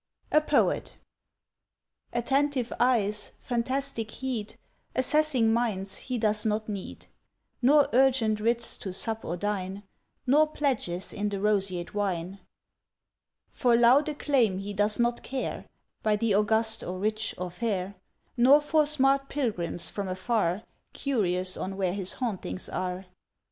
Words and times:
A 0.31 0.41
POET 0.41 0.97
ATTENTIVE 2.11 2.73
eyes, 2.79 3.33
fantastic 3.39 4.09
heed, 4.09 4.55
Assessing 4.95 5.53
minds, 5.53 5.97
he 6.09 6.17
does 6.17 6.43
not 6.43 6.67
need, 6.67 7.05
Nor 7.61 7.87
urgent 7.93 8.39
writs 8.39 8.79
to 8.79 8.93
sup 8.93 9.23
or 9.23 9.37
dine, 9.37 9.83
Nor 10.25 10.47
pledges 10.47 11.13
in 11.13 11.29
the 11.29 11.39
roseate 11.39 11.93
wine. 11.93 12.39
For 13.51 13.75
loud 13.75 14.09
acclaim 14.09 14.57
he 14.57 14.73
does 14.73 14.99
not 14.99 15.21
care 15.21 15.65
By 16.01 16.15
the 16.15 16.33
august 16.33 16.81
or 16.83 16.97
rich 16.97 17.35
or 17.37 17.51
fair, 17.51 17.93
Nor 18.35 18.59
for 18.59 18.87
smart 18.87 19.29
pilgrims 19.29 19.91
from 19.91 20.07
afar, 20.07 20.63
Curious 20.93 21.55
on 21.55 21.77
where 21.77 21.93
his 21.93 22.13
hauntings 22.13 22.67
are. 22.69 23.05